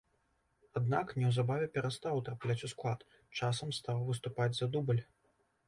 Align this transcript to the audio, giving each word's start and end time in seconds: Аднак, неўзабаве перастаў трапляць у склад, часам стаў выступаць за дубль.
Аднак, 0.79 1.11
неўзабаве 1.23 1.67
перастаў 1.75 2.23
трапляць 2.31 2.57
у 2.69 2.71
склад, 2.73 3.05
часам 3.37 3.77
стаў 3.81 4.03
выступаць 4.11 4.51
за 4.61 4.73
дубль. 4.77 5.01